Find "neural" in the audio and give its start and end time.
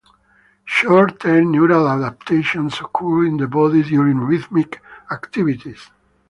1.51-1.87